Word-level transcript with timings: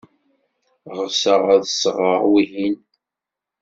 Ɣseɣ 0.97 1.41
ad 1.55 1.61
d-sɣeɣ 1.63 2.21
wihin. 2.31 2.77